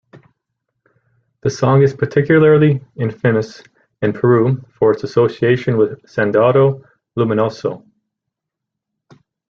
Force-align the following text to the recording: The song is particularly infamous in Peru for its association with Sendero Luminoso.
The 1.41 1.51
song 1.51 1.83
is 1.83 1.93
particularly 1.93 2.81
infamous 2.95 3.61
in 4.01 4.13
Peru 4.13 4.59
for 4.71 4.91
its 4.93 5.03
association 5.03 5.77
with 5.77 6.01
Sendero 6.07 6.83
Luminoso. 7.15 7.85